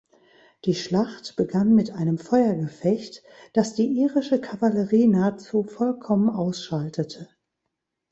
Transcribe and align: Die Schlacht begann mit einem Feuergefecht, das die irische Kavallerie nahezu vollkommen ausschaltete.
Die 0.65 0.73
Schlacht 0.73 1.35
begann 1.35 1.75
mit 1.75 1.91
einem 1.91 2.17
Feuergefecht, 2.17 3.21
das 3.53 3.75
die 3.75 3.85
irische 3.99 4.41
Kavallerie 4.41 5.05
nahezu 5.05 5.61
vollkommen 5.61 6.27
ausschaltete. 6.31 7.29